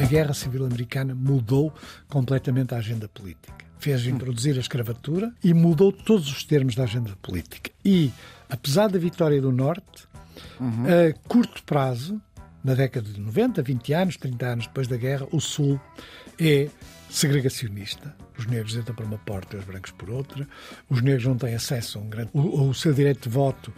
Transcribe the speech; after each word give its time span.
A 0.00 0.06
Guerra 0.06 0.34
Civil 0.34 0.64
Americana 0.64 1.14
mudou 1.14 1.72
completamente 2.08 2.74
a 2.74 2.78
agenda 2.78 3.08
política. 3.08 3.52
Fez 3.78 4.06
introduzir 4.06 4.56
a 4.56 4.60
escravatura 4.60 5.32
e 5.42 5.52
mudou 5.52 5.90
todos 5.90 6.28
os 6.28 6.44
termos 6.44 6.74
da 6.74 6.84
agenda 6.84 7.16
política. 7.20 7.70
E, 7.84 8.12
apesar 8.48 8.88
da 8.88 8.98
vitória 8.98 9.40
do 9.40 9.50
Norte, 9.50 10.06
uhum. 10.60 10.84
a 10.86 11.28
curto 11.28 11.64
prazo, 11.64 12.20
na 12.64 12.74
década 12.74 13.08
de 13.08 13.20
90, 13.20 13.62
20 13.62 13.92
anos, 13.92 14.16
30 14.16 14.46
anos 14.46 14.66
depois 14.66 14.86
da 14.88 14.96
guerra, 14.96 15.26
o 15.32 15.40
Sul 15.40 15.80
é 16.40 16.68
segregacionista. 17.10 18.14
Os 18.38 18.46
negros 18.46 18.74
entram 18.74 18.94
por 18.94 19.04
uma 19.04 19.18
porta 19.18 19.56
e 19.56 19.58
os 19.58 19.64
brancos 19.64 19.90
por 19.90 20.10
outra. 20.10 20.48
Os 20.88 21.02
negros 21.02 21.26
não 21.26 21.36
têm 21.36 21.54
acesso 21.54 21.98
a 21.98 22.00
um 22.00 22.08
grande. 22.08 22.30
O, 22.32 22.68
o 22.68 22.74
seu 22.74 22.92
direito 22.92 23.28
de 23.28 23.34
voto 23.34 23.72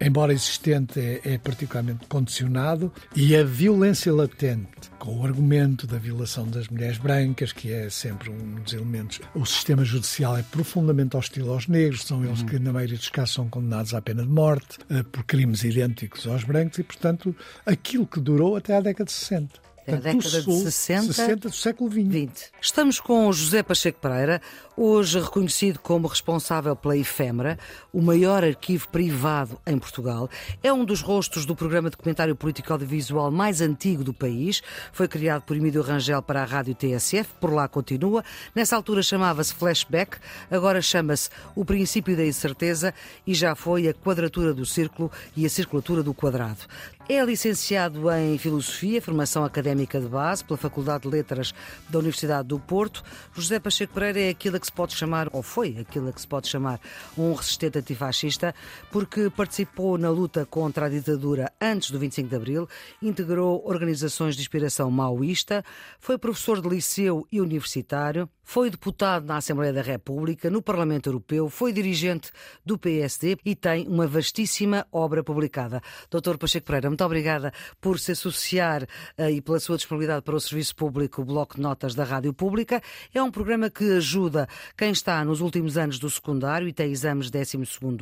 embora 0.00 0.32
existente, 0.32 1.00
é, 1.00 1.20
é, 1.24 1.38
particularmente 1.38 2.06
condicionado 2.06 2.92
e 3.14 3.34
a 3.34 3.42
violência 3.42 4.12
latente, 4.12 4.90
com 4.98 5.18
o 5.18 5.24
argumento 5.24 5.86
da 5.86 5.98
violação 5.98 6.46
das 6.48 6.68
mulheres 6.68 6.98
brancas, 6.98 7.52
que 7.52 7.72
é 7.72 7.88
sempre 7.88 8.30
um 8.30 8.56
dos 8.56 8.72
elementos. 8.72 9.20
O 9.34 9.44
sistema 9.46 9.84
judicial 9.84 10.36
é 10.36 10.42
profundamente 10.42 11.16
hostil 11.16 11.50
aos 11.52 11.66
negros, 11.66 12.04
são 12.04 12.24
eles 12.24 12.40
uhum. 12.40 12.46
que, 12.46 12.58
na 12.58 12.72
maioria 12.72 12.96
dos 12.96 13.08
casos, 13.08 13.34
são 13.34 13.48
condenados 13.48 13.94
à 13.94 14.02
pena 14.02 14.22
de 14.22 14.28
morte 14.28 14.78
uh, 14.90 15.04
por 15.04 15.24
crimes 15.24 15.64
idênticos 15.64 16.26
aos 16.26 16.44
brancos 16.44 16.78
e, 16.78 16.82
portanto, 16.82 17.34
aquilo 17.64 18.06
que 18.06 18.20
durou 18.20 18.56
até 18.56 18.76
à 18.76 18.80
década 18.80 19.06
de 19.06 19.12
60 19.12 19.66
da 19.86 19.96
década 19.98 20.42
de 20.42 20.62
60, 20.62 21.12
60 21.12 21.48
do 21.48 21.54
século 21.54 21.90
XX. 21.90 22.08
20. 22.08 22.50
Estamos 22.60 23.00
com 23.00 23.32
José 23.32 23.62
Pacheco 23.62 24.00
Pereira, 24.00 24.42
hoje 24.76 25.18
reconhecido 25.18 25.78
como 25.78 26.06
responsável 26.06 26.76
pela 26.76 26.96
Efêmera, 26.96 27.58
o 27.92 28.02
maior 28.02 28.44
arquivo 28.44 28.88
privado 28.88 29.58
em 29.66 29.78
Portugal. 29.78 30.28
É 30.62 30.72
um 30.72 30.84
dos 30.84 31.00
rostos 31.00 31.46
do 31.46 31.56
programa 31.56 31.88
documentário 31.88 32.36
político 32.36 32.72
audiovisual 32.72 33.30
mais 33.30 33.60
antigo 33.60 34.04
do 34.04 34.12
país. 34.12 34.62
Foi 34.92 35.08
criado 35.08 35.42
por 35.42 35.56
Emílio 35.56 35.82
Rangel 35.82 36.20
para 36.20 36.42
a 36.42 36.44
rádio 36.44 36.74
TSF, 36.74 37.30
por 37.40 37.52
lá 37.52 37.66
continua. 37.66 38.22
Nessa 38.54 38.76
altura 38.76 39.02
chamava-se 39.02 39.54
Flashback, 39.54 40.18
agora 40.50 40.82
chama-se 40.82 41.30
O 41.54 41.64
Princípio 41.64 42.16
da 42.16 42.26
Incerteza 42.26 42.92
e 43.26 43.32
já 43.32 43.54
foi 43.54 43.88
a 43.88 43.94
quadratura 43.94 44.52
do 44.52 44.66
círculo 44.66 45.10
e 45.34 45.46
a 45.46 45.50
circulatura 45.50 46.02
do 46.02 46.12
quadrado. 46.12 46.60
É 47.08 47.24
licenciado 47.24 48.10
em 48.10 48.36
Filosofia, 48.36 49.00
formação 49.00 49.44
académica 49.44 50.00
de 50.00 50.08
base, 50.08 50.42
pela 50.42 50.56
Faculdade 50.56 51.04
de 51.04 51.08
Letras 51.08 51.54
da 51.88 52.00
Universidade 52.00 52.48
do 52.48 52.58
Porto. 52.58 53.04
José 53.32 53.60
Pacheco 53.60 53.94
Pereira 53.94 54.22
é 54.22 54.30
aquilo 54.30 54.58
que 54.58 54.65
se 54.66 54.72
pode 54.72 54.94
chamar, 54.94 55.28
ou 55.32 55.42
foi 55.42 55.78
aquilo 55.78 56.12
que 56.12 56.20
se 56.20 56.28
pode 56.28 56.48
chamar, 56.48 56.80
um 57.16 57.32
resistente 57.32 57.78
antifascista, 57.78 58.54
porque 58.90 59.30
participou 59.30 59.98
na 59.98 60.10
luta 60.10 60.44
contra 60.46 60.86
a 60.86 60.88
ditadura 60.88 61.52
antes 61.60 61.90
do 61.90 61.98
25 61.98 62.28
de 62.28 62.36
Abril, 62.36 62.68
integrou 63.00 63.62
organizações 63.66 64.36
de 64.36 64.42
inspiração 64.42 64.90
maoísta, 64.90 65.64
foi 65.98 66.18
professor 66.18 66.60
de 66.60 66.68
liceu 66.68 67.26
e 67.32 67.40
universitário, 67.40 68.28
foi 68.48 68.70
deputado 68.70 69.26
na 69.26 69.38
Assembleia 69.38 69.72
da 69.72 69.82
República, 69.82 70.48
no 70.48 70.62
Parlamento 70.62 71.08
Europeu, 71.08 71.48
foi 71.48 71.72
dirigente 71.72 72.30
do 72.64 72.78
PSD 72.78 73.36
e 73.44 73.56
tem 73.56 73.88
uma 73.88 74.06
vastíssima 74.06 74.86
obra 74.92 75.24
publicada. 75.24 75.82
Doutor 76.08 76.38
Pacheco 76.38 76.64
Pereira, 76.64 76.88
muito 76.88 77.04
obrigada 77.04 77.52
por 77.80 77.98
se 77.98 78.12
associar 78.12 78.84
uh, 78.84 79.28
e 79.28 79.42
pela 79.42 79.58
sua 79.58 79.76
disponibilidade 79.76 80.22
para 80.22 80.36
o 80.36 80.40
Serviço 80.40 80.76
Público, 80.76 81.22
o 81.22 81.24
Bloco 81.24 81.56
de 81.56 81.60
Notas 81.60 81.94
da 81.96 82.04
Rádio 82.04 82.32
Pública. 82.32 82.80
É 83.12 83.20
um 83.20 83.32
programa 83.32 83.68
que 83.68 83.96
ajuda 83.96 84.48
quem 84.76 84.90
está 84.90 85.24
nos 85.24 85.40
últimos 85.40 85.76
anos 85.76 85.98
do 85.98 86.08
secundário 86.08 86.66
e 86.66 86.72
tem 86.72 86.90
exames 86.90 87.30
de 87.30 87.38
12 87.38 87.58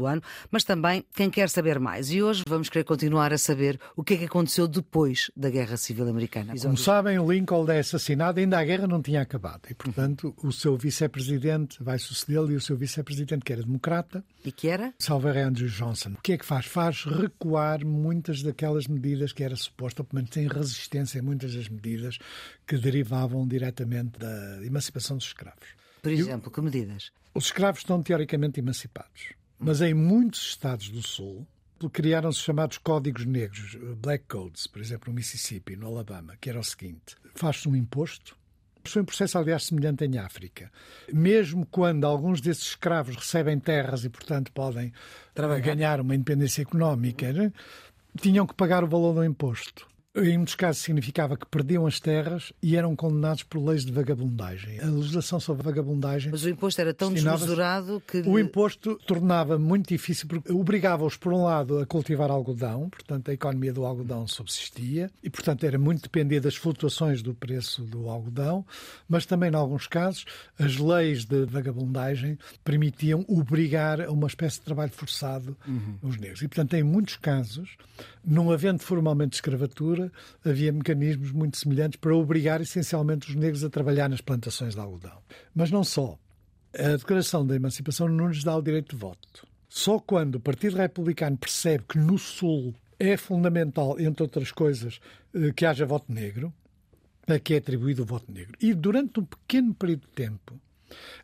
ano, 0.07 0.23
mas 0.51 0.63
também 0.63 1.05
quem 1.15 1.29
quer 1.29 1.49
saber 1.49 1.81
mais. 1.81 2.11
E 2.11 2.23
hoje 2.23 2.45
vamos 2.49 2.69
querer 2.69 2.85
continuar 2.85 3.33
a 3.33 3.39
saber 3.39 3.81
o 3.97 4.05
que 4.05 4.15
é 4.15 4.17
que 4.19 4.25
aconteceu 4.27 4.69
depois 4.69 5.31
da 5.37 5.51
Guerra 5.51 5.77
Civil 5.77 6.09
Americana. 6.09 6.55
Como 6.61 6.77
sabem, 6.77 7.19
o 7.19 7.31
Lincoln 7.31 7.69
é 7.71 7.81
assassinado, 7.81 8.39
ainda 8.39 8.59
a 8.59 8.65
guerra 8.65 8.87
não 8.87 9.03
tinha 9.03 9.23
acabado 9.23 9.63
e, 9.69 9.75
portanto, 9.75 10.35
o 10.43 10.53
seu 10.53 10.77
vice-presidente 10.77 11.83
vai 11.83 11.99
sucedê-lo 11.99 12.53
e 12.53 12.57
o 12.57 12.61
seu 12.61 12.77
vice-presidente, 12.77 13.45
que 13.45 13.53
era 13.53 13.63
democrata. 13.63 14.25
E 14.45 14.53
que 14.53 14.69
era? 14.69 14.95
Salver 14.99 15.37
Andrew 15.37 15.69
Johnson. 15.69 16.11
O 16.11 16.23
que 16.23 16.35
é 16.35 16.39
que 16.39 16.45
faz? 16.45 16.67
Faz 16.67 17.05
recuar 17.05 17.85
muitas 17.85 18.43
daquelas 18.43 18.85
das 18.85 18.87
medidas 18.87 19.33
que 19.33 19.43
era 19.43 19.57
suposto, 19.57 20.03
ou 20.03 20.07
pelo 20.07 20.17
menos 20.17 20.31
tem 20.31 20.47
resistência 20.47 21.21
a 21.21 21.23
muitas 21.23 21.55
das 21.55 21.69
medidas 21.69 22.19
que 22.67 22.77
derivavam 22.77 23.47
diretamente 23.47 24.19
da 24.19 24.65
emancipação 24.65 25.17
dos 25.17 25.27
escravos. 25.27 25.84
Por 26.05 26.13
exemplo, 26.13 26.51
que 26.51 26.61
medidas? 26.61 27.11
Os 27.35 27.47
escravos 27.47 27.81
estão 27.81 28.03
teoricamente 28.03 28.61
emancipados, 28.61 29.33
mas 29.59 29.81
em 29.81 29.95
muitos 29.95 30.41
estados 30.41 30.89
do 30.89 31.03
Sul 31.03 31.47
criaram-se 31.93 32.39
chamados 32.39 32.79
códigos 32.79 33.27
negros, 33.27 33.77
black 33.99 34.25
codes, 34.27 34.67
por 34.67 34.81
exemplo, 34.81 35.11
no 35.11 35.17
Mississippi, 35.17 35.77
no 35.77 35.87
Alabama, 35.87 36.37
que 36.41 36.49
era 36.49 36.61
o 36.61 36.65
seguinte: 36.65 37.17
faz-se 37.35 37.69
um 37.69 37.77
imposto 37.77 38.37
foi 38.91 39.03
um 39.03 39.05
processo, 39.05 39.39
aliás, 39.39 39.65
semelhante 39.65 40.05
em 40.05 40.19
África. 40.19 40.71
Mesmo 41.13 41.67
quando 41.67 42.05
alguns 42.05 42.41
desses 42.41 42.65
escravos 42.65 43.17
recebem 43.17 43.59
terras 43.59 44.05
e, 44.05 44.11
portanto, 44.11 44.53
podem 44.53 44.93
Trabalhar. 45.35 45.61
ganhar 45.61 46.01
uma 46.01 46.15
independência 46.15 46.63
económica, 46.63 47.33
né? 47.33 47.53
tinham 48.21 48.47
que 48.47 48.55
pagar 48.55 48.85
o 48.85 48.87
valor 48.87 49.15
do 49.15 49.25
imposto. 49.25 49.89
Em 50.17 50.37
muitos 50.37 50.55
casos 50.55 50.81
significava 50.81 51.37
que 51.37 51.45
perdiam 51.45 51.87
as 51.87 51.99
terras 51.99 52.53
e 52.63 52.77
eram 52.77 52.95
condenados 52.95 53.43
por 53.43 53.59
leis 53.59 53.85
de 53.85 53.91
vagabundagem. 53.91 54.79
A 54.81 54.87
legislação 54.87 55.41
sobre 55.41 55.65
vagabundagem. 55.65 56.31
Mas 56.31 56.45
o 56.45 56.49
imposto 56.49 56.81
era 56.81 56.95
tão 56.95 57.13
desmesurado 57.13 58.01
que. 58.07 58.19
O 58.19 58.39
imposto 58.39 58.97
tornava 59.09 59.59
muito 59.59 59.89
difícil, 59.89 60.29
porque 60.29 60.53
obrigava-os, 60.53 61.17
por 61.17 61.33
um 61.33 61.43
lado, 61.43 61.81
a 61.81 61.87
cultivar 61.87 62.31
algodão, 62.31 62.89
portanto, 62.91 63.29
a 63.29 63.35
economia 63.35 63.73
do 63.73 63.85
algodão 63.85 64.25
subsistia, 64.29 65.11
e, 65.21 65.29
portanto, 65.29 65.65
era 65.65 65.79
muito 65.79 66.03
dependia 66.03 66.41
das 66.41 66.55
flutuações 66.55 67.21
do 67.21 67.35
preço 67.35 67.83
do 67.83 68.09
algodão, 68.09 68.65
mas 69.09 69.27
também, 69.27 69.51
em 69.51 69.57
alguns 69.57 69.89
casos, 69.89 70.25
as 70.57 70.77
leis 70.77 71.25
de 71.25 71.45
vagabundagem 71.45 72.39
permitiam 72.63 73.25
obrigar 73.27 74.01
a 74.01 74.13
uma 74.13 74.29
espécie 74.29 74.59
de 74.61 74.65
trabalho 74.65 74.93
forçado 74.93 75.57
uhum. 75.67 75.99
os 76.03 76.17
negros. 76.19 76.41
E, 76.41 76.47
portanto, 76.47 76.75
em 76.75 76.85
muitos 76.85 77.17
casos, 77.17 77.77
não 78.25 78.53
havendo 78.53 78.81
formalmente 78.81 79.35
escravatura, 79.35 80.04
havia 80.45 80.73
mecanismos 80.73 81.33
muito 81.33 81.57
semelhantes 81.57 81.99
para 81.99 82.15
obrigar 82.15 82.61
essencialmente 82.61 83.29
os 83.29 83.35
negros 83.35 83.65
a 83.65 83.71
trabalhar 83.71 84.09
nas 84.09 84.21
plantações 84.21 84.75
de 84.75 84.81
algodão. 84.81 85.19
Mas 85.55 85.71
não 85.71 85.85
só. 85.85 86.19
A 86.77 86.97
Declaração 86.97 87.47
da 87.47 87.55
Emancipação 87.55 88.09
não 88.09 88.29
nos 88.29 88.43
dá 88.43 88.57
o 88.57 88.63
direito 88.63 88.95
de 88.95 89.01
voto. 89.01 89.47
Só 89.69 89.99
quando 89.99 90.37
o 90.37 90.41
Partido 90.41 90.77
Republicano 90.77 91.37
percebe 91.37 91.85
que 91.89 91.99
no 91.99 92.19
Sul 92.19 92.75
é 92.99 93.17
fundamental, 93.17 93.99
entre 93.99 94.23
outras 94.23 94.53
coisas, 94.53 95.01
eh, 95.35 95.53
que 95.53 95.67
haja 95.67 95.87
voto 95.87 96.13
negro, 96.13 96.53
a 97.27 97.39
que 97.39 97.55
é 97.55 97.57
atribuído 97.59 98.03
o 98.03 98.07
voto 98.07 98.31
negro. 98.31 98.57
E 98.61 98.75
durante 98.75 99.21
um 99.21 99.25
pequeno 99.25 99.75
período 99.75 100.03
de 100.03 100.09
tempo, 100.09 100.61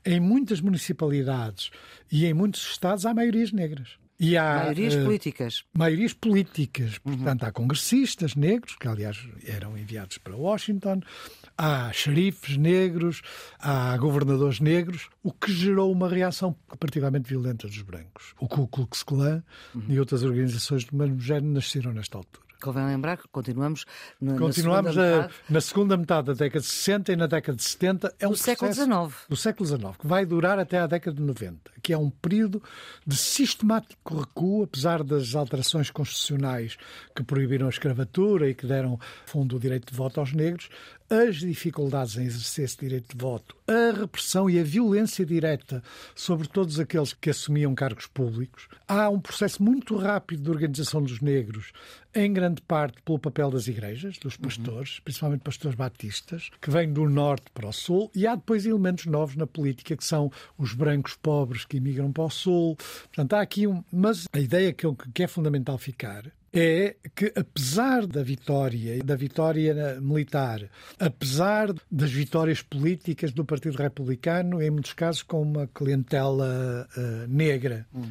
em 0.05 0.21
muitas 0.21 0.61
municipalidades 0.61 1.71
e 2.11 2.27
em 2.27 2.35
muitos 2.35 2.62
estados 2.62 3.07
há 3.07 3.15
maiorias 3.15 3.53
negras. 3.53 3.99
E 4.20 4.36
há, 4.36 4.56
maiorias 4.56 4.94
uh, 4.94 5.03
políticas. 5.03 5.64
Maiorias 5.72 6.12
políticas. 6.12 7.00
Uhum. 7.03 7.16
Portanto, 7.16 7.44
há 7.44 7.50
congressistas 7.53 8.34
negros, 8.36 8.76
que 8.76 8.86
aliás 8.86 9.19
eram 9.47 9.78
enviados 9.78 10.19
para 10.19 10.36
Washington, 10.36 11.00
há 11.56 11.91
xerifes 11.91 12.58
negros, 12.58 13.22
há 13.58 13.97
governadores 13.97 14.60
negros, 14.60 15.08
o 15.22 15.32
que 15.32 15.50
gerou 15.50 15.91
uma 15.91 16.06
reação 16.06 16.54
particularmente 16.78 17.31
violenta 17.31 17.66
dos 17.66 17.81
brancos. 17.81 18.34
O 18.38 18.47
Ku 18.47 18.69
Klux 18.69 19.03
Klan 19.03 19.42
uhum. 19.75 19.84
e 19.88 19.98
outras 19.98 20.22
organizações 20.22 20.84
do 20.84 20.94
mesmo 20.94 21.19
género 21.19 21.54
nasceram 21.54 21.94
nesta 21.94 22.19
altura. 22.19 22.50
Convém 22.60 22.87
lembrar 22.87 23.16
que 23.16 23.26
continuamos 23.28 23.84
na, 24.21 24.37
continuamos 24.37 24.94
na, 24.94 25.03
metade... 25.03 25.34
na 25.48 25.60
segunda 25.60 25.97
metade 25.97 26.26
da 26.28 26.34
década 26.34 26.60
de 26.60 26.66
60 26.66 27.12
e 27.12 27.16
na 27.16 27.26
década 27.26 27.56
de 27.56 27.62
70 27.65 28.15
é 28.19 28.26
um 28.26 28.31
do 28.31 28.37
século 28.37 28.72
XIX. 28.72 28.88
Do 29.28 29.37
século 29.37 29.66
XIX, 29.66 29.97
que 29.98 30.06
vai 30.06 30.26
durar 30.26 30.59
até 30.59 30.78
a 30.78 30.87
década 30.87 31.16
de 31.16 31.22
90, 31.22 31.70
que 31.82 31.93
é 31.93 31.99
um 31.99 32.10
período 32.10 32.62
de 33.06 33.17
sistemático 33.17 34.19
recuo, 34.19 34.64
apesar 34.64 35.02
das 35.02 35.35
alterações 35.35 35.90
constitucionais 35.90 36.76
que 37.14 37.23
proibiram 37.23 37.67
a 37.67 37.70
escravatura 37.70 38.49
e 38.49 38.55
que 38.55 38.67
deram 38.67 38.99
fundo 39.26 39.56
o 39.56 39.61
direito 39.61 39.90
de 39.90 39.96
voto 39.96 40.20
aos 40.20 40.32
negros, 40.32 40.69
as 41.11 41.39
dificuldades 41.39 42.17
em 42.17 42.23
exercer 42.23 42.65
esse 42.65 42.79
direito 42.79 43.17
de 43.17 43.21
voto, 43.21 43.57
a 43.67 43.99
repressão 43.99 44.49
e 44.49 44.61
a 44.61 44.62
violência 44.62 45.27
direta 45.27 45.83
sobre 46.15 46.47
todos 46.47 46.79
aqueles 46.79 47.12
que 47.12 47.31
assumiam 47.31 47.75
cargos 47.75 48.07
públicos. 48.07 48.69
Há 48.87 49.11
um 49.11 49.19
processo 49.19 49.61
muito 49.61 49.97
rápido 49.97 50.45
de 50.45 50.51
organização 50.51 51.03
dos 51.03 51.21
negros, 51.21 51.73
em 52.15 52.33
grande 52.33 52.62
parte 52.62 53.03
pelo 53.03 53.19
papel 53.19 53.51
das 53.51 53.67
igrejas, 53.67 54.19
dos 54.19 54.37
uhum. 54.37 54.43
pastores, 54.43 54.97
uhum. 54.99 55.05
principalmente 55.05 55.41
pastores 55.41 55.77
batistas, 55.77 56.49
que 56.61 56.71
vêm 56.71 56.93
do 56.93 57.09
norte 57.09 57.47
para 57.53 57.69
o 57.69 57.73
sul, 57.73 58.09
e 58.15 58.25
há 58.25 58.37
depois 58.37 58.65
elementos 58.65 59.07
novos 59.07 59.35
na 59.35 59.49
política, 59.49 59.97
que 59.97 60.05
são 60.05 60.31
os 60.57 60.75
brancos 60.75 61.17
pobres 61.17 61.65
que 61.65 61.79
imigram 61.79 62.12
para 62.12 62.25
o 62.25 62.31
sul. 62.31 62.77
Portanto, 62.77 63.33
há 63.35 63.41
aqui 63.41 63.67
um. 63.67 63.83
Mas 63.93 64.29
a 64.33 64.39
ideia 64.39 64.73
que, 64.73 64.87
que 65.12 65.25
é 65.25 65.27
fundamental 65.27 65.77
ficar 65.77 66.31
é 66.52 66.97
que, 67.14 67.32
apesar 67.37 68.06
da 68.06 68.23
vitória, 68.23 69.02
da 69.05 69.14
vitória 69.14 70.00
militar, 70.00 70.69
apesar 70.99 71.73
das 71.91 72.11
vitórias 72.11 72.61
políticas 72.61 73.32
do 73.32 73.44
Partido 73.44 73.76
Republicano, 73.76 74.61
em 74.61 74.70
muitos 74.70 74.93
casos 74.93 75.23
com 75.23 75.41
uma 75.43 75.69
clientela 75.69 76.88
uh, 76.97 77.29
negra, 77.29 77.87
hum. 77.94 78.02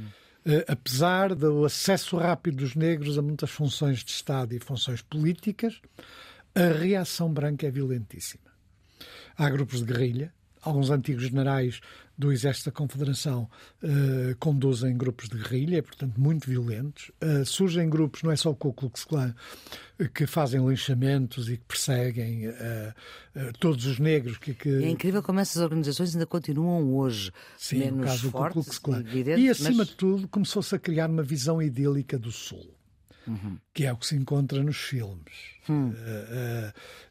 uh, 0.45 0.63
apesar 0.67 1.35
do 1.35 1.65
acesso 1.65 2.17
rápido 2.17 2.57
dos 2.57 2.75
negros 2.75 3.17
a 3.17 3.21
muitas 3.21 3.49
funções 3.49 4.03
de 4.03 4.11
Estado 4.11 4.53
e 4.55 4.59
funções 4.59 5.01
políticas, 5.01 5.81
a 6.55 6.79
reação 6.79 7.31
branca 7.31 7.67
é 7.67 7.71
violentíssima. 7.71 8.49
Há 9.37 9.49
grupos 9.49 9.79
de 9.79 9.85
guerrilha, 9.85 10.33
alguns 10.61 10.89
antigos 10.89 11.23
generais 11.23 11.81
do 12.19 12.33
Exército 12.33 12.69
da 12.69 12.73
Confederação 12.73 13.49
uh, 13.81 14.35
conduzem 14.39 14.95
grupos 14.97 15.29
de 15.29 15.37
guerrilha, 15.37 15.81
portanto, 15.81 16.19
muito 16.19 16.49
violentos. 16.49 17.11
Uh, 17.23 17.45
surgem 17.45 17.89
grupos, 17.89 18.23
não 18.23 18.29
é 18.29 18.35
só 18.35 18.49
o 18.49 18.55
Ku 18.55 18.73
Klux 18.73 19.05
Klan, 19.05 19.33
que 20.13 20.27
fazem 20.27 20.67
linchamentos 20.67 21.49
e 21.49 21.55
que 21.55 21.63
perseguem 21.63 22.49
uh, 22.49 22.53
todos 23.57 23.85
os 23.85 23.99
negros. 23.99 24.37
Que, 24.37 24.53
que... 24.53 24.69
É 24.69 24.89
incrível 24.89 25.23
como 25.23 25.39
essas 25.39 25.61
organizações 25.63 26.13
ainda 26.13 26.25
continuam 26.25 26.93
hoje. 26.93 27.31
Sim, 27.57 27.79
menos 27.79 27.97
no 27.99 28.03
caso 28.03 28.31
fortes, 28.31 28.55
do 28.55 28.59
Ku 28.59 28.65
Klux 28.65 28.79
Klan. 28.79 28.99
Evidente, 28.99 29.41
e, 29.41 29.49
acima 29.49 29.77
mas... 29.77 29.87
de 29.87 29.95
tudo, 29.95 30.27
começou-se 30.27 30.75
a 30.75 30.79
criar 30.79 31.09
uma 31.09 31.23
visão 31.23 31.61
idílica 31.61 32.19
do 32.19 32.33
Sul. 32.33 32.75
Uhum. 33.25 33.57
Que 33.73 33.85
é 33.85 33.93
o 33.93 33.97
que 33.97 34.07
se 34.07 34.15
encontra 34.17 34.61
nos 34.61 34.77
filmes. 34.77 35.57
Hum. 35.69 35.93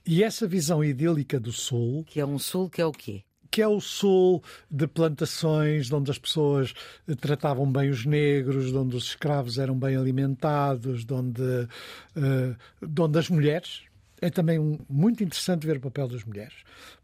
e 0.05 0.25
essa 0.25 0.47
visão 0.47 0.83
idílica 0.85 1.39
do 1.39 1.53
Sul. 1.53 2.05
Que 2.05 2.21
é 2.21 2.27
um 2.27 2.39
Sul 2.39 2.69
que 2.69 2.83
é 2.83 2.85
o 2.85 2.93
quê? 2.93 3.23
Que 3.51 3.63
é 3.63 3.69
o 3.69 3.81
sul 3.81 4.43
de 4.71 4.87
plantações, 4.87 5.91
onde 5.93 6.11
as 6.11 6.19
pessoas 6.19 6.75
eh, 7.09 7.15
tratavam 7.15 7.71
bem 7.71 7.91
os 7.91 8.05
negros, 8.05 8.75
onde 8.75 8.97
os 8.97 9.05
escravos 9.05 9.59
eram 9.59 9.79
bem 9.79 9.97
alimentados, 9.97 11.07
onde, 11.11 11.43
uh, 11.43 12.57
onde 13.01 13.19
as 13.19 13.29
mulheres. 13.31 13.88
É 14.21 14.31
também 14.31 14.59
um, 14.59 14.79
muito 14.89 15.23
interessante 15.23 15.67
ver 15.67 15.77
o 15.77 15.81
papel 15.81 16.09
das 16.09 16.25
mulheres, 16.25 16.55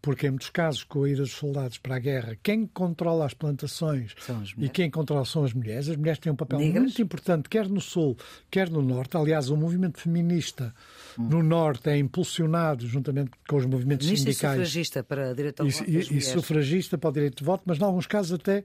porque 0.03 0.27
em 0.27 0.31
muitos 0.31 0.51
casos, 0.51 0.83
com 0.85 1.05
a 1.05 1.09
ida 1.09 1.23
dos 1.23 1.33
soldados 1.33 1.79
para 1.79 1.97
a 1.97 1.99
guerra, 1.99 2.37
quem 2.43 2.67
controla 2.67 3.25
as 3.25 3.35
plantações 3.35 4.15
as 4.29 4.55
e 4.59 4.69
quem 4.69 4.91
controla 4.91 5.25
são 5.25 5.45
as 5.45 5.53
mulheres. 5.53 5.89
As 5.89 5.97
mulheres 5.97 6.19
têm 6.19 6.33
um 6.33 6.37
papel 6.37 6.59
Negras? 6.59 6.83
muito 6.83 7.03
importante, 7.03 7.49
quer 7.49 7.69
no 7.69 7.81
sul, 7.81 8.17
quer 8.51 8.69
no 8.69 8.83
norte. 8.83 9.17
Aliás, 9.17 9.49
o 9.49 9.57
movimento 9.57 10.01
feminista 10.01 10.75
hum. 11.19 11.29
no 11.29 11.43
Norte 11.43 11.89
é 11.89 11.97
impulsionado 11.97 12.87
juntamente 12.87 13.31
com 13.49 13.57
os 13.57 13.67
movimentos 13.67 14.07
Feminista 14.07 14.31
sindicais. 14.31 14.55
E 14.55 14.65
sufragista 14.65 15.05
para 15.05 15.31
o 15.31 15.35
direito 15.35 15.61
ao 15.61 15.69
voto. 15.69 15.91
E, 15.91 15.99
e, 15.99 16.21
sufragista 16.21 16.99
para 16.99 17.11
o 17.11 17.13
direito 17.13 17.39
de 17.39 17.45
voto, 17.45 17.63
mas 17.67 17.79
em 17.79 17.85
alguns 17.85 18.07
casos 18.07 18.33
até 18.33 18.65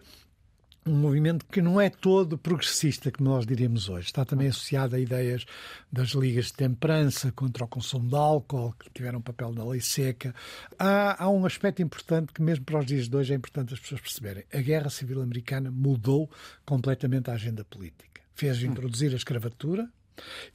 um 0.85 0.95
movimento 0.95 1.45
que 1.45 1.61
não 1.61 1.79
é 1.79 1.89
todo 1.89 2.37
progressista, 2.37 3.11
como 3.11 3.29
nós 3.29 3.45
diríamos 3.45 3.89
hoje. 3.89 4.07
Está 4.07 4.25
também 4.25 4.47
associado 4.47 4.95
a 4.95 4.99
ideias 4.99 5.45
das 5.91 6.09
ligas 6.09 6.45
de 6.45 6.53
temperança 6.53 7.31
contra 7.31 7.65
o 7.65 7.67
consumo 7.67 8.09
de 8.09 8.15
álcool, 8.15 8.73
que 8.79 8.89
tiveram 8.89 9.21
papel 9.21 9.51
na 9.53 9.63
lei 9.65 9.81
seca. 9.81 10.33
Há, 10.77 11.23
há 11.23 11.29
um 11.29 11.45
aspecto 11.45 11.81
importante 11.81 12.33
que, 12.33 12.41
mesmo 12.41 12.65
para 12.65 12.79
os 12.79 12.85
dias 12.85 13.07
de 13.07 13.15
hoje, 13.15 13.33
é 13.33 13.35
importante 13.35 13.73
as 13.73 13.79
pessoas 13.79 14.01
perceberem. 14.01 14.43
A 14.53 14.61
Guerra 14.61 14.89
Civil 14.89 15.21
Americana 15.21 15.69
mudou 15.69 16.29
completamente 16.65 17.29
a 17.29 17.33
agenda 17.33 17.63
política. 17.63 18.21
Fez 18.33 18.63
introduzir 18.63 19.11
a 19.11 19.17
escravatura, 19.17 19.89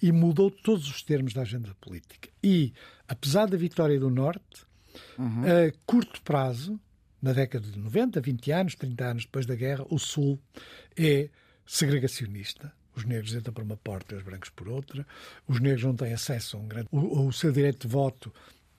e 0.00 0.12
mudou 0.12 0.50
todos 0.50 0.88
os 0.88 1.03
termos 1.03 1.32
da 1.32 1.43
agenda 1.43 1.75
política. 1.81 2.29
E, 2.43 2.73
apesar 3.09 3.47
da 3.47 3.56
vitória 3.56 3.99
do 3.99 4.11
Norte, 4.11 4.67
uhum. 5.19 5.43
a 5.43 5.73
curto 5.87 6.20
prazo, 6.23 6.79
na 7.25 7.32
década 7.32 7.67
de 7.67 7.79
90, 7.79 8.21
20 8.21 8.53
anos, 8.53 8.75
30 8.75 9.05
anos 9.05 9.25
depois 9.25 9.47
da 9.47 9.55
guerra, 9.55 9.87
o 9.88 9.99
Sul 9.99 10.38
é 10.94 11.31
segregacionista. 11.67 12.71
Os 12.94 13.06
negros 13.06 13.35
entram 13.35 13.55
por 13.55 13.65
uma 13.65 13.79
porta 13.79 14.15
e 14.15 14.19
os 14.19 14.23
brancos 14.23 14.50
por 14.50 14.69
outra. 14.69 15.06
Os 15.49 15.59
negros 15.59 15.85
não 15.85 15.97
têm 15.97 16.12
acesso 16.12 16.59
a 16.59 16.61
um 16.61 16.69
grande. 16.69 16.87
O, 16.93 17.26
o 17.26 17.32
seu 17.32 17.50
direito 17.50 17.88
de 17.88 17.93
voto 17.93 18.31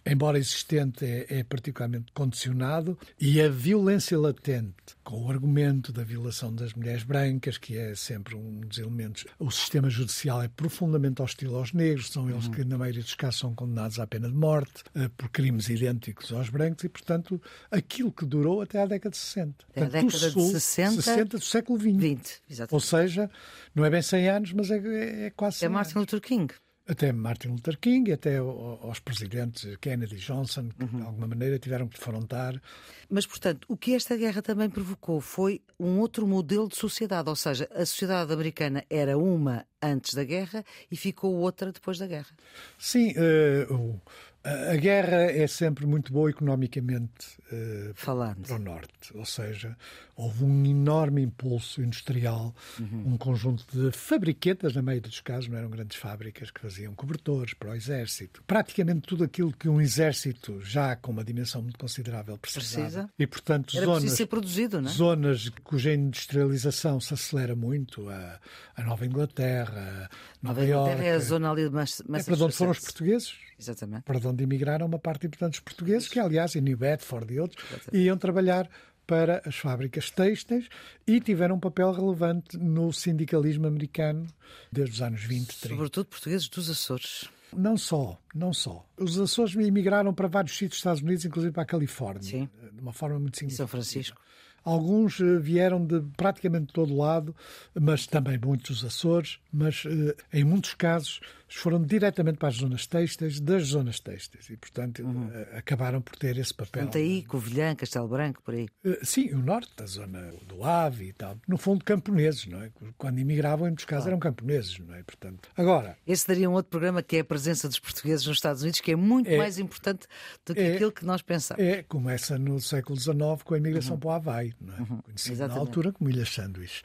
embora 0.06 0.38
existente, 0.38 1.04
é, 1.04 1.40
é, 1.40 1.44
particularmente 1.44 2.12
condicionado 2.14 2.98
e 3.20 3.42
a 3.42 3.50
violência 3.50 4.18
latente, 4.18 4.76
com 5.04 5.26
o 5.26 5.32
argumento 5.32 5.92
da 5.92 6.04
violação 6.04 6.54
das 6.54 6.74
mulheres 6.74 7.04
brancas, 7.04 7.58
que 7.58 7.78
é 7.78 7.96
sempre 7.96 8.36
um 8.36 8.62
dos 8.62 8.78
elementos. 8.78 9.26
O 9.40 9.50
sistema 9.50 9.90
judicial 9.90 10.44
é 10.44 10.48
profundamente 10.48 11.22
hostil 11.22 11.56
aos 11.56 11.74
negros, 11.74 12.12
são 12.12 12.30
eles 12.30 12.46
uhum. 12.46 12.52
que, 12.52 12.64
na 12.64 12.78
maioria 12.78 13.02
dos 13.02 13.16
casos, 13.16 13.40
são 13.40 13.56
condenados 13.56 14.00
à 14.00 14.06
pena 14.06 14.30
de 14.30 14.36
morte 14.36 14.84
uh, 14.96 15.10
por 15.18 15.30
crimes 15.30 15.70
idênticos 15.70 16.32
aos 16.32 16.50
brancos 16.50 16.84
e, 16.84 16.90
portanto, 16.90 17.42
aquilo 17.72 18.12
que 18.12 18.26
durou 18.26 18.62
até 18.62 18.82
à 18.82 18.86
década 18.86 19.12
de 19.12 19.18
60. 19.18 19.66
É 19.74 19.84
a 19.84 19.86
década 19.86 20.30
Sul, 20.30 20.46
de 20.46 20.60
60, 20.60 21.02
60 21.02 21.38
do 21.38 21.44
século 21.44 21.80
XX. 21.80 21.96
20, 21.96 22.42
exatamente. 22.50 22.74
Ou 22.74 22.80
seja, 22.80 23.32
não 23.74 23.84
é 23.86 23.90
bem 23.90 24.02
100 24.02 24.30
anos, 24.30 24.54
mas 24.54 24.70
é, 24.70 25.26
é, 25.26 25.30
quase 25.32 25.58
100 25.58 25.66
É 25.66 25.70
Martin 25.70 25.98
Luther 25.98 26.22
King 26.22 26.54
até 26.88 27.12
Martin 27.12 27.50
Luther 27.50 27.78
King, 27.80 28.12
até 28.12 28.38
aos 28.38 29.00
presidentes 29.00 29.76
Kennedy 29.78 30.16
e 30.16 30.20
Johnson, 30.20 30.70
que 30.70 30.84
uhum. 30.84 31.00
de 31.00 31.06
alguma 31.06 31.28
maneira 31.28 31.58
tiveram 31.58 31.88
que 31.88 31.98
defrontar. 31.98 32.62
Mas, 33.10 33.26
portanto, 33.26 33.66
o 33.68 33.76
que 33.76 33.94
esta 33.94 34.16
guerra 34.16 34.42
também 34.42 34.70
provocou 34.70 35.20
foi 35.20 35.62
um 35.80 36.00
outro 36.00 36.28
modelo 36.28 36.68
de 36.68 36.76
sociedade, 36.76 37.30
ou 37.30 37.36
seja, 37.36 37.68
a 37.74 37.86
sociedade 37.86 38.32
americana 38.32 38.84
era 38.90 39.18
uma 39.18 39.66
antes 39.82 40.14
da 40.14 40.24
guerra 40.24 40.64
e 40.92 40.96
ficou 40.96 41.34
outra 41.36 41.72
depois 41.72 41.98
da 41.98 42.08
guerra. 42.08 42.30
Sim, 42.78 43.14
uh, 43.14 44.02
a 44.46 44.76
guerra 44.76 45.24
é 45.24 45.48
sempre 45.48 45.88
muito 45.88 46.14
boa 46.14 46.30
economicamente 46.30 47.40
uh, 47.52 47.94
Falando. 47.96 48.46
para 48.46 48.56
o 48.56 48.60
Norte. 48.60 49.16
Ou 49.16 49.26
seja, 49.26 49.76
houve 50.16 50.44
um 50.44 50.66
enorme 50.66 51.24
impulso 51.24 51.82
industrial, 51.82 52.54
uhum. 52.80 53.14
um 53.14 53.18
conjunto 53.18 53.66
de 53.72 53.92
fabriquetas, 53.92 54.76
na 54.76 54.84
maioria 54.84 55.10
dos 55.10 55.20
casos, 55.20 55.50
não 55.50 55.58
eram 55.58 55.70
grandes 55.70 55.98
fábricas, 55.98 56.52
que 56.52 56.62
faziam 56.62 56.94
cobertores 56.94 57.56
para 57.56 57.72
o 57.72 57.76
exército. 57.76 58.44
Praticamente 58.46 59.08
tudo 59.08 59.24
aquilo 59.24 59.52
que 59.52 59.68
um 59.68 59.82
exército, 59.82 60.62
já 60.62 60.96
com 60.96 61.12
uma 61.12 61.24
dimensão 61.24 61.64
muito 61.64 61.80
considerável, 61.80 62.38
precisava. 62.38 62.84
Precisa. 62.84 63.10
E, 63.18 63.26
portanto, 63.26 63.76
Era 63.76 63.86
zonas, 63.88 64.12
ser 64.12 64.28
produzido, 64.28 64.80
não 64.80 64.90
é? 64.90 64.94
zonas 64.94 65.50
cuja 65.64 65.92
industrialização 65.92 67.00
se 67.00 67.16
acelera 67.16 67.56
muito, 67.56 68.08
a, 68.10 68.40
a 68.76 68.84
Nova 68.84 69.04
Inglaterra, 69.08 70.08
Nova, 70.40 70.62
Nova 70.62 70.66
Inglaterra 70.66 71.04
é 71.04 71.12
a 71.14 71.20
zona 71.20 71.50
ali 71.50 71.64
de 71.64 71.74
Massachusetts. 71.74 72.28
É 72.28 72.36
para 72.36 72.46
onde 72.46 72.56
foram 72.56 72.72
os 72.72 72.80
portugueses. 72.80 73.46
Exatamente. 73.60 74.04
Para 74.04 74.18
onde 74.28 74.44
emigraram 74.44 74.86
uma 74.86 75.00
parte 75.00 75.28
importante 75.28 75.54
dos 75.54 75.60
portugueses, 75.62 76.08
que 76.08 76.20
aliás 76.20 76.56
em 76.56 76.62
New 76.62 76.78
Bedford 76.78 77.34
e 77.34 77.40
outros, 77.40 77.64
Exatamente. 77.72 78.04
iam 78.04 78.18
trabalhar 78.18 78.70
para 79.08 79.42
as 79.46 79.56
fábricas 79.56 80.10
têxteis 80.10 80.68
e 81.06 81.20
tiveram 81.20 81.56
um 81.56 81.60
papel 81.60 81.92
relevante 81.92 82.58
no 82.58 82.92
sindicalismo 82.92 83.68
americano 83.68 84.28
desde 84.72 84.96
os 84.96 85.02
anos 85.02 85.24
20, 85.24 85.48
30. 85.48 85.76
Sobretudo 85.76 86.06
portugueses 86.08 86.50
dos 86.50 86.70
Açores. 86.70 87.30
Não 87.56 87.78
só, 87.78 88.20
não 88.34 88.52
só. 88.52 88.86
Os 88.98 89.18
Açores 89.20 89.56
emigraram 89.56 90.14
para 90.14 90.28
vários 90.28 90.54
sítios 90.54 90.72
dos 90.72 90.80
Estados 90.80 91.02
Unidos, 91.02 91.24
inclusive 91.24 91.54
para 91.54 91.64
a 91.64 91.66
Califórnia, 91.66 92.24
Sim. 92.24 92.50
De 92.76 92.82
uma 92.82 92.94
forma 92.94 93.18
muito 93.20 93.38
significativa. 93.38 93.68
São 93.68 93.82
Francisco. 93.82 94.22
Alguns 94.64 95.22
eh, 95.22 95.38
vieram 95.38 95.86
de 95.86 96.02
praticamente 96.18 96.74
todo 96.74 96.96
lado, 96.96 97.36
mas 97.80 98.08
também 98.08 98.40
muitos 98.44 98.82
dos 98.82 98.86
Açores, 98.86 99.40
mas 99.54 99.84
eh, 99.86 100.16
em 100.34 100.44
muitos 100.44 100.74
casos 100.74 101.22
foram 101.48 101.82
diretamente 101.82 102.40
para 102.40 102.50
as 102.50 102.56
zonas 102.56 102.88
têxteis 102.88 103.40
das 103.40 103.68
zonas 103.68 104.00
têxteis 104.00 104.50
e, 104.50 104.58
portanto, 104.58 105.04
uhum. 105.04 105.30
Eh, 105.32 105.60
acabaram 105.60 106.02
por 106.02 106.16
ter 106.16 106.36
esse 106.38 106.52
papel. 106.52 106.84
Portanto, 106.84 106.98
aí, 106.98 107.24
Covilhã, 107.24 107.76
Castelo 107.76 108.08
Branco, 108.08 108.42
por 108.42 108.56
aí. 108.56 108.68
Sim, 109.04 109.32
o 109.34 109.38
norte, 109.38 109.72
a 109.84 109.86
zona 109.86 110.34
do 110.48 110.64
Ave 110.64 111.10
e 111.10 111.14
tal. 111.14 111.38
No 111.48 111.58
fundo, 111.58 111.86
camponeses, 111.86 112.48
não 112.48 112.64
é? 112.64 112.72
Quando 112.98 113.20
emigravam, 113.20 113.68
em 113.68 113.70
muitos 113.70 113.86
casos, 113.86 114.08
eram 114.08 114.18
camponeses, 114.18 114.80
não 114.80 114.96
é? 114.96 115.04
Portanto, 115.04 115.48
agora... 115.56 115.96
Esse 116.08 116.28
daria 116.28 116.50
um 116.50 116.54
outro 116.54 116.72
programa 116.72 117.04
que 117.04 117.18
é 117.18 117.20
a 117.20 117.26
presença 117.26 117.68
dos 117.68 117.80
portugueses 117.80 118.26
nos 118.26 118.38
Estados 118.38 118.64
Unidos, 118.64 118.80
que 118.82 118.92
é 118.92 118.96
muito 118.96 119.30
é, 119.30 119.38
mais 119.38 119.60
importante 119.60 120.08
do 120.44 120.56
que 120.56 120.60
é, 120.60 120.74
aquilo 120.74 120.92
que 120.92 121.06
nós 121.06 121.22
pensamos. 121.22 121.64
É, 121.64 121.84
começa 121.84 122.40
no 122.40 122.60
século 122.66 123.00
XIX 123.00 123.42
com 123.44 123.54
a 123.54 123.58
imigração 123.58 123.94
uhum. 123.94 124.00
para 124.00 124.08
o 124.08 124.12
Havaí 124.12 124.54
não 124.60 124.76
é? 124.76 124.80
Uhum, 124.80 125.02
conhecido 125.02 125.48
na 125.48 125.54
altura 125.56 125.92
como 125.92 126.10
Ilhas 126.10 126.30
Sanduíches. 126.30 126.84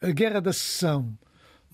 A 0.00 0.10
Guerra 0.10 0.40
da 0.40 0.52
Secessão 0.52 1.16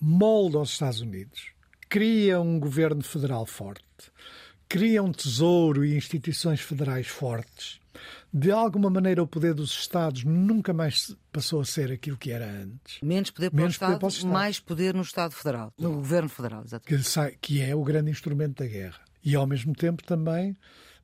molda 0.01 0.59
os 0.59 0.71
Estados 0.71 1.01
Unidos, 1.01 1.51
cria 1.89 2.39
um 2.39 2.59
governo 2.59 3.03
federal 3.03 3.45
forte, 3.45 3.83
cria 4.67 5.01
um 5.01 5.11
tesouro 5.11 5.83
e 5.83 5.95
instituições 5.95 6.61
federais 6.61 7.07
fortes. 7.07 7.79
De 8.31 8.51
alguma 8.51 8.89
maneira, 8.89 9.23
o 9.23 9.27
poder 9.27 9.53
dos 9.53 9.71
Estados 9.71 10.23
nunca 10.23 10.71
mais 10.71 11.15
passou 11.31 11.59
a 11.59 11.65
ser 11.65 11.91
aquilo 11.91 12.17
que 12.17 12.31
era 12.31 12.45
antes. 12.45 12.99
Menos 13.01 13.31
poder 13.31 13.49
para, 13.49 13.57
Menos 13.57 13.73
o, 13.73 13.75
Estado, 13.75 13.89
poder 13.89 13.99
para 13.99 14.05
o 14.05 14.09
Estado, 14.09 14.31
mais 14.31 14.59
poder 14.59 14.93
no 14.93 15.01
Estado 15.01 15.31
Federal, 15.33 15.73
no 15.77 15.93
Governo 15.95 16.29
Federal, 16.29 16.63
exatamente. 16.63 17.03
Que, 17.03 17.37
que 17.41 17.61
é 17.61 17.75
o 17.75 17.83
grande 17.83 18.11
instrumento 18.11 18.63
da 18.63 18.69
guerra. 18.69 19.01
E, 19.23 19.35
ao 19.35 19.47
mesmo 19.47 19.73
tempo, 19.73 20.03
também 20.03 20.55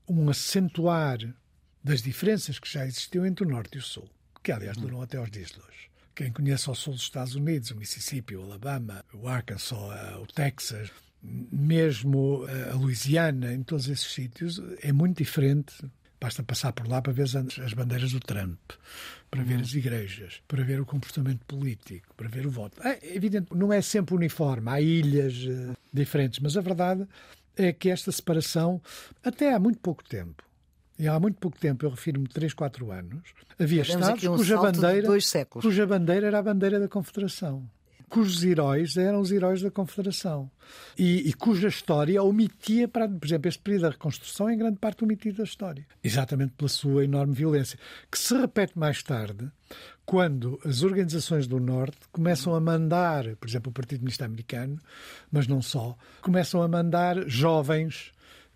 um 0.08 0.30
acentuar 0.30 1.18
das 1.86 2.02
diferenças 2.02 2.60
que 2.60 2.70
já 2.70 2.86
existiam 2.86 3.26
entre 3.26 3.46
o 3.46 3.50
Norte 3.50 3.76
e 3.76 3.80
o 3.80 3.82
Sul 3.82 4.10
que 4.44 4.52
aliás 4.52 4.78
duram 4.78 5.02
até 5.02 5.18
aos 5.18 5.32
dias 5.32 5.50
de 5.50 5.58
hoje. 5.58 5.90
Quem 6.14 6.32
conhece 6.32 6.70
ao 6.70 6.76
sul 6.76 6.94
dos 6.94 7.02
Estados 7.02 7.34
Unidos, 7.34 7.72
o 7.72 7.76
Mississippi, 7.76 8.36
o 8.36 8.44
Alabama, 8.44 9.04
o 9.12 9.28
Arkansas, 9.28 9.80
o 10.22 10.28
Texas, 10.28 10.92
mesmo 11.24 12.46
a 12.72 12.76
Louisiana, 12.76 13.52
em 13.52 13.64
todos 13.64 13.90
esses 13.90 14.14
sítios, 14.14 14.62
é 14.84 14.94
muito 14.94 15.18
diferente 15.18 15.74
Basta 16.20 16.42
passar 16.42 16.72
por 16.72 16.88
lá 16.88 17.02
para 17.02 17.12
ver 17.14 17.24
as 17.24 17.74
bandeiras 17.74 18.14
do 18.14 18.20
Trump, 18.20 18.60
para 19.30 19.44
ver 19.44 19.60
as 19.60 19.74
igrejas, 19.74 20.42
para 20.48 20.64
ver 20.64 20.80
o 20.80 20.86
comportamento 20.86 21.46
político, 21.46 22.16
para 22.16 22.30
ver 22.30 22.48
o 22.48 22.50
voto. 22.50 22.82
É 22.82 23.16
evidente, 23.16 23.54
não 23.54 23.72
é 23.72 23.82
sempre 23.82 24.16
uniforme, 24.16 24.70
há 24.70 24.82
ilhas 24.82 25.36
uh, 25.44 25.78
diferentes, 25.94 26.40
mas 26.40 26.56
a 26.56 26.62
verdade 26.62 27.06
é 27.58 27.72
que 27.74 27.90
esta 27.90 28.12
separação, 28.12 28.82
até 29.24 29.54
há 29.54 29.60
muito 29.60 29.78
pouco 29.80 30.04
tempo, 30.04 30.42
e 30.98 31.08
há 31.08 31.20
muito 31.20 31.38
pouco 31.38 31.58
tempo, 31.60 31.86
eu 31.86 31.90
refiro-me 31.90 32.28
3, 32.28 32.54
4 32.54 32.92
anos, 32.92 33.34
havia 33.60 33.82
Estados 33.82 34.24
um 34.24 34.38
cuja, 34.38 34.58
bandeira, 34.58 35.10
cuja 35.50 35.86
bandeira 35.86 36.28
era 36.28 36.40
a 36.40 36.44
bandeira 36.44 36.80
da 36.80 36.88
Confederação 36.88 37.70
cujos 38.10 38.44
heróis 38.44 38.98
eram 38.98 39.20
os 39.20 39.32
heróis 39.32 39.62
da 39.62 39.72
Confederação 39.72 40.50
e, 40.98 41.28
e, 41.30 41.34
cuja 41.34 41.68
história 41.68 42.22
omitia, 42.24 42.88
para, 42.88 43.08
por 43.08 43.26
exemplo, 43.26 43.48
este 43.48 43.62
período 43.62 43.82
da 43.82 43.90
reconstrução, 43.90 44.50
em 44.50 44.58
grande 44.58 44.78
parte 44.78 45.04
omitido 45.04 45.38
da 45.38 45.44
história, 45.44 45.86
exatamente 46.04 46.54
pela 46.54 46.70
sua 46.70 47.04
enorme 47.04 47.34
violência, 47.34 47.78
que 48.12 48.18
se 48.18 48.36
repete 48.36 48.78
mais 48.78 49.04
tarde 49.04 49.50
quando 50.06 50.60
as 50.64 50.84
organizações 50.84 51.48
do 51.48 51.60
Norte 51.60 51.98
começam 52.12 52.54
a 52.56 52.62
mandar, 52.62 53.36
por 53.38 53.50
exemplo, 53.50 53.70
o 53.70 53.74
Partido 53.74 54.00
Comunista 54.00 54.26
Americano, 54.26 54.80
mas 55.32 55.48
não 55.48 55.62
só, 55.62 55.98
começam 56.22 56.62
a 56.62 56.68
mandar 56.68 57.28
jovens 57.28 58.12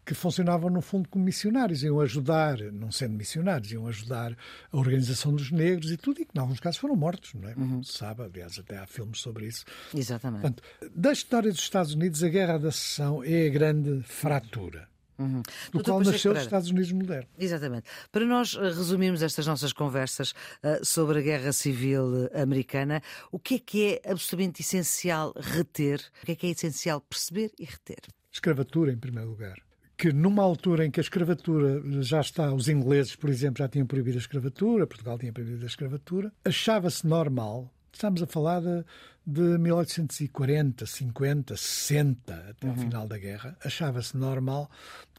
que 0.09 0.15
funcionavam 0.15 0.71
no 0.71 0.81
fundo 0.81 1.07
como 1.07 1.23
missionários, 1.23 1.83
iam 1.83 2.01
ajudar, 2.01 2.59
não 2.73 2.91
sendo 2.91 3.13
missionários, 3.13 3.71
iam 3.71 3.85
ajudar 3.85 4.35
a 4.71 4.75
organização 4.75 5.35
dos 5.35 5.51
negros 5.51 5.91
e 5.91 5.97
tudo, 5.97 6.19
e 6.19 6.25
que 6.25 6.31
em 6.35 6.39
alguns 6.39 6.59
casos 6.59 6.79
foram 6.79 6.95
mortos, 6.95 7.35
não 7.35 7.47
é? 7.47 7.53
Uhum. 7.53 7.83
Se 7.83 7.99
sabe, 7.99 8.23
aliás, 8.23 8.57
até 8.57 8.79
há 8.79 8.87
filmes 8.87 9.19
sobre 9.19 9.45
isso. 9.45 9.65
Exatamente. 9.93 10.41
Portanto, 10.41 10.63
da 10.95 11.11
história 11.11 11.51
dos 11.51 11.59
Estados 11.59 11.93
Unidos, 11.93 12.23
a 12.23 12.27
Guerra 12.27 12.57
da 12.57 12.71
Secessão 12.71 13.23
é 13.23 13.45
a 13.45 13.49
grande 13.51 14.01
fratura. 14.01 14.89
Uhum. 15.19 15.43
Do 15.71 15.83
qual 15.83 16.01
nasceu 16.01 16.31
os 16.31 16.39
Estados 16.39 16.71
Unidos 16.71 16.91
modernos. 16.91 17.29
Exatamente. 17.37 17.87
Para 18.11 18.25
nós 18.25 18.55
eh, 18.55 18.63
resumirmos 18.63 19.21
estas 19.21 19.45
nossas 19.45 19.71
conversas 19.71 20.31
uh, 20.31 20.83
sobre 20.83 21.19
a 21.19 21.21
Guerra 21.21 21.53
Civil 21.53 22.29
eh, 22.33 22.41
Americana, 22.41 22.99
o 23.31 23.37
que 23.37 23.55
é 23.55 23.59
que 23.59 23.93
é 23.93 24.11
absolutamente 24.11 24.61
essencial 24.61 25.35
reter? 25.37 26.01
O 26.23 26.25
que 26.25 26.31
é 26.31 26.35
que 26.35 26.47
é 26.47 26.49
essencial 26.49 26.99
perceber 26.99 27.51
e 27.59 27.65
reter? 27.65 27.99
Escravatura, 28.31 28.91
em 28.91 28.97
primeiro 28.97 29.29
lugar 29.29 29.68
que 29.99 30.13
numa 30.13 30.41
altura 30.41 30.85
em 30.85 30.91
que 30.91 31.01
a 31.01 31.03
escravatura 31.03 31.83
já 32.01 32.21
está, 32.21 32.53
os 32.53 32.69
ingleses, 32.69 33.17
por 33.17 33.29
exemplo, 33.29 33.57
já 33.57 33.67
tinham 33.67 33.85
proibido 33.85 34.17
a 34.17 34.21
escravatura, 34.21 34.87
Portugal 34.87 35.19
tinha 35.19 35.33
proibido 35.33 35.61
a 35.61 35.67
escravatura, 35.67 36.31
achava-se 36.45 37.05
normal, 37.05 37.69
estamos 37.91 38.23
a 38.23 38.25
falar 38.25 38.61
de, 38.61 38.85
de 39.27 39.57
1840, 39.57 40.85
50, 40.85 41.57
60, 41.57 42.33
até 42.33 42.65
uhum. 42.65 42.73
o 42.73 42.77
final 42.77 43.07
da 43.09 43.17
guerra, 43.17 43.57
achava-se 43.61 44.15
normal 44.15 44.71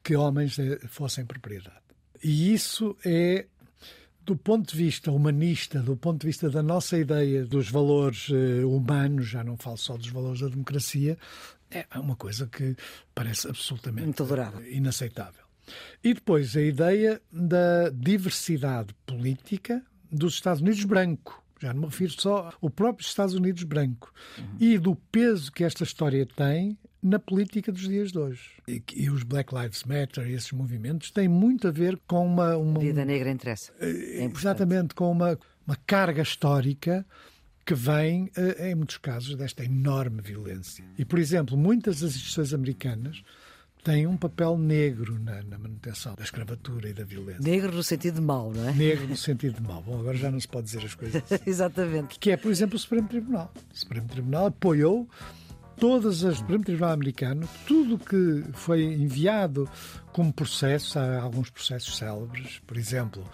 que 0.03 0.17
homens 0.17 0.59
eh, 0.59 0.79
fossem 0.89 1.27
propriedade. 1.27 1.77
E 2.25 2.55
isso 2.55 2.97
é 3.05 3.45
do 4.25 4.37
ponto 4.37 4.71
de 4.71 4.77
vista 4.77 5.11
humanista, 5.11 5.81
do 5.81 5.97
ponto 5.97 6.21
de 6.21 6.27
vista 6.27 6.49
da 6.51 6.63
nossa 6.63 6.99
ideia 6.99 7.45
dos 7.45 7.71
valores 7.71 8.29
uh, 8.29 8.69
humanos, 8.69 9.29
já 9.29 9.43
não 9.43 9.57
falo 9.57 9.77
só 9.77 9.97
dos 9.97 10.09
valores 10.09 10.41
da 10.41 10.49
democracia, 10.49 11.19
é 11.71 11.87
uma 11.95 12.17
coisa 12.17 12.47
que 12.47 12.77
parece 13.15 13.49
absolutamente 13.49 14.09
Intolerável. 14.09 14.67
inaceitável. 14.71 15.45
E 16.03 16.15
depois 16.15 16.57
a 16.57 16.63
ideia 16.63 17.21
da 17.31 17.91
diversidade 17.91 18.95
política 19.07 19.83
dos 20.11 20.35
Estados 20.35 20.61
Unidos 20.61 20.85
branco. 20.85 21.43
Já 21.61 21.73
não 21.73 21.83
me 21.83 21.87
refiro 21.87 22.13
só 22.19 22.53
ao 22.61 22.71
próprio 22.71 23.05
Estados 23.05 23.35
Unidos 23.35 23.63
branco. 23.63 24.13
Uhum. 24.39 24.57
E 24.59 24.79
do 24.79 24.97
peso 24.97 25.53
que 25.53 25.63
esta 25.63 25.85
história 25.85 26.27
tem 26.27 26.77
na 27.03 27.19
política 27.19 27.73
dos 27.73 27.83
dias 27.83 28.13
de 28.13 28.19
hoje. 28.19 28.51
E, 28.69 28.83
e, 28.95 29.11
os 29.11 29.23
Black 29.23 29.55
Lives 29.55 29.85
Matter 29.85 30.29
e 30.29 30.35
esses 30.35 30.53
movimentos 30.53 31.11
têm 31.11 31.29
muito 31.29 31.69
a 31.69 31.71
ver 31.71 31.99
com 32.07 32.27
uma. 32.27 32.57
uma 32.57 32.79
a 32.79 32.83
vida 32.83 33.05
negra 33.05 33.31
interessa. 33.31 33.73
É 33.81 34.25
exatamente, 34.25 34.95
com 34.95 35.11
uma, 35.11 35.39
uma 35.67 35.77
carga 35.87 36.23
histórica 36.23 37.05
que 37.65 37.75
vem, 37.75 38.31
eh, 38.37 38.71
em 38.71 38.75
muitos 38.75 38.97
casos, 38.97 39.37
desta 39.37 39.65
enorme 39.65 40.21
violência. 40.23 40.85
E, 40.99 41.05
por 41.05 41.19
exemplo, 41.19 41.57
muitas 41.57 42.01
das 42.01 42.11
instituições 42.11 42.53
americanas 42.53 43.23
têm 43.85 44.07
um 44.07 44.17
papel 44.17 44.59
negro 44.59 45.19
na, 45.19 45.43
na, 45.43 45.59
manutenção 45.59 46.15
da 46.15 46.23
escravatura 46.23 46.89
e 46.89 46.93
da 46.93 47.05
violência. 47.05 47.43
Negro 47.43 47.73
no 47.73 47.83
sentido 47.83 48.17
de 48.17 48.21
mal, 48.21 48.53
não 48.53 48.69
é? 48.69 48.73
Negro 48.73 49.07
no 49.07 49.17
sentido 49.17 49.55
de 49.55 49.63
mal. 49.63 49.83
Bom, 49.83 50.01
agora 50.01 50.17
já 50.17 50.31
não 50.31 50.41
se 50.41 50.49
pode 50.49 50.67
dizer 50.67 50.85
as 50.85 50.95
coisas 50.95 51.23
assim. 51.31 51.43
Exatamente. 51.47 52.19
Que 52.19 52.33
é, 52.33 52.37
por 52.37 52.51
exemplo, 52.51 52.77
o 52.77 52.79
Supremo 52.79 53.09
Tribunal. 53.09 53.53
O 53.73 53.77
Supremo 53.77 54.09
Tribunal 54.09 54.47
apoiou 54.47 55.09
todas 55.81 56.23
as 56.25 56.37
Supremo 56.37 56.63
Tribunal 56.63 56.93
Americano, 56.93 57.49
tudo 57.67 57.99
que 57.99 58.45
foi 58.53 58.85
enviado 58.85 59.69
como 60.13 60.31
processo, 60.31 60.99
há 60.99 61.21
alguns 61.21 61.49
processos 61.49 61.97
célebres, 61.97 62.61
por 62.67 62.77
exemplo, 62.77 63.25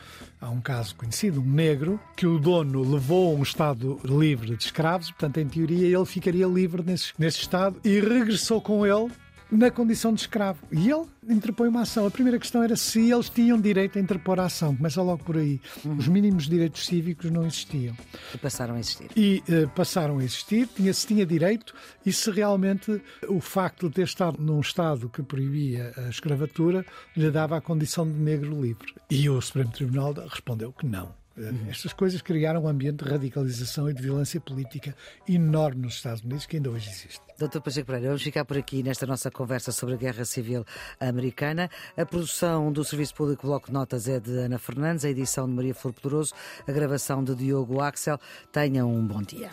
há 0.41 0.49
um 0.49 0.61
caso 0.61 0.95
conhecido, 0.95 1.41
um 1.41 1.51
negro, 1.51 1.99
que 2.17 2.27
o 2.27 2.39
dono 2.39 2.89
levou 2.89 3.35
a 3.35 3.39
um 3.39 3.43
estado 3.43 3.99
livre 4.05 4.57
de 4.57 4.63
escravos, 4.63 5.11
portanto, 5.11 5.39
em 5.39 5.49
teoria, 5.49 5.87
ele 5.87 6.07
ficaria 6.07 6.47
livre 6.47 6.83
nesse, 6.85 7.13
nesse 7.19 7.41
estado 7.41 7.81
e 7.85 7.99
regressou 7.99 8.61
com 8.61 8.87
ele 8.87 9.11
na 9.51 9.71
condição 9.71 10.13
de 10.13 10.21
escravo. 10.21 10.61
E 10.71 10.91
ele 10.91 11.07
interpõe 11.29 11.69
uma 11.69 11.83
ação. 11.83 12.07
A 12.07 12.11
primeira 12.11 12.39
questão 12.39 12.63
era 12.63 12.77
se 12.77 13.11
eles 13.11 13.29
tinham 13.29 13.61
direito 13.61 13.99
a 13.99 14.01
interpor 14.01 14.41
a 14.41 14.45
ação. 14.45 14.75
Começa 14.77 15.03
logo 15.03 15.25
por 15.25 15.37
aí. 15.37 15.61
Uhum. 15.85 15.97
Os 15.97 16.09
mínimos 16.09 16.49
direitos 16.49 16.87
cívicos 16.87 17.31
não 17.31 17.47
existiam. 17.47 17.97
E 18.35 18.39
passaram 18.39 18.75
a 18.75 18.81
existir. 18.81 19.11
E 19.17 19.43
uh, 19.49 19.69
passaram 19.71 20.19
a 20.19 20.25
existir, 20.25 20.69
tinha, 20.69 20.93
se 20.93 21.07
tinha 21.07 21.27
direito, 21.27 21.75
e 22.05 22.13
se 22.13 22.31
realmente 22.31 23.01
o 23.29 23.41
facto 23.41 23.89
de 23.89 23.95
ter 23.95 24.05
estado 24.05 24.41
num 24.41 24.61
Estado 24.61 25.09
que 25.09 25.23
proibia 25.23 25.93
a 25.97 26.09
escravatura 26.09 26.85
lhe 27.17 27.31
dava 27.31 27.57
a 27.57 27.61
condição 27.61 28.07
de 28.07 28.19
negro 28.19 28.61
livre. 28.61 28.95
E 29.11 29.29
o 29.29 29.41
Supremo 29.41 29.71
Tribunal 29.71 30.13
respondeu 30.29 30.73
que 30.73 30.87
não. 30.87 31.26
Uhum. 31.37 31.67
Estas 31.69 31.93
coisas 31.93 32.23
criaram 32.23 32.65
um 32.65 32.69
ambiente 32.69 33.05
de 33.05 33.11
radicalização 33.11 33.91
e 33.91 33.95
de 33.95 34.03
violência 34.03 34.41
política 34.41 34.97
enorme 35.29 35.83
nos 35.83 35.95
Estados 35.95 36.23
Unidos 36.23 36.47
que 36.47 36.57
ainda 36.57 36.71
hoje 36.71 36.89
existe. 36.89 37.21
Doutor 37.39 37.61
Pacheco 37.61 37.87
Pereira, 37.87 38.09
vamos 38.09 38.23
ficar 38.23 38.47
por 38.47 38.57
aqui 38.57 38.83
nesta 38.83 39.07
nossa 39.07 39.31
conversa 39.31 39.71
sobre 39.71 39.95
a 39.95 39.99
Guerra 39.99 40.25
Civil 40.25 40.65
Americana. 40.99 41.71
A 41.95 42.07
produção 42.07 42.73
do 42.73 42.83
Serviço 42.83 43.15
Público 43.15 43.47
Bloco 43.47 43.67
de 43.67 43.75
Notas 43.75 44.09
é 44.09 44.19
de 44.19 44.31
Ana 44.39 44.59
Fernandes, 44.59 45.05
a 45.05 45.11
edição 45.11 45.47
de 45.47 45.53
Maria 45.53 45.75
Flor 45.75 45.93
Poderoso, 45.93 46.33
a 46.67 46.73
gravação 46.73 47.23
de 47.23 47.35
Diogo 47.35 47.81
Axel. 47.83 48.19
Tenham 48.51 48.91
um 48.91 49.07
bom 49.07 49.23
dia. 49.23 49.51